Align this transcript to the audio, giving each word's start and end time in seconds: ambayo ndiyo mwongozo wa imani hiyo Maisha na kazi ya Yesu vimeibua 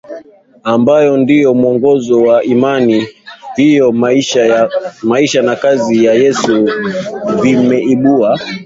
ambayo 0.63 1.17
ndiyo 1.17 1.53
mwongozo 1.53 2.21
wa 2.21 2.43
imani 2.43 3.07
hiyo 3.55 3.91
Maisha 5.03 5.41
na 5.41 5.55
kazi 5.55 6.05
ya 6.05 6.13
Yesu 6.13 6.69
vimeibua 7.41 8.39